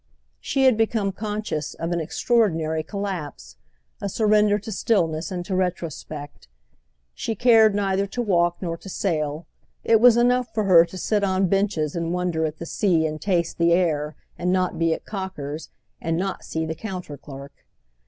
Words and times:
She 0.39 0.63
had 0.63 0.77
become 0.77 1.11
conscious 1.11 1.75
of 1.75 1.91
an 1.91 2.01
extraordinary 2.01 2.81
collapse, 2.81 3.57
a 4.01 4.09
surrender 4.09 4.57
to 4.57 4.71
stillness 4.71 5.31
and 5.31 5.45
to 5.45 5.55
retrospect. 5.55 6.47
She 7.13 7.35
cared 7.35 7.75
neither 7.75 8.07
to 8.07 8.21
walk 8.23 8.57
nor 8.61 8.77
to 8.77 8.89
sail; 8.89 9.45
it 9.83 10.01
was 10.01 10.17
enough 10.17 10.51
for 10.55 10.63
her 10.63 10.85
to 10.85 10.97
sit 10.97 11.23
on 11.23 11.47
benches 11.49 11.95
and 11.95 12.11
wonder 12.13 12.45
at 12.47 12.57
the 12.57 12.65
sea 12.65 13.05
and 13.05 13.21
taste 13.21 13.59
the 13.59 13.73
air 13.73 14.15
and 14.39 14.51
not 14.51 14.79
be 14.79 14.91
at 14.91 15.05
Cocker's 15.05 15.69
and 16.01 16.17
not 16.17 16.43
see 16.43 16.65
the 16.65 16.73
counter 16.73 17.15
clerk. 17.15 17.63